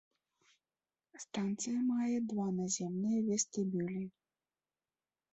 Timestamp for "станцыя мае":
1.23-2.15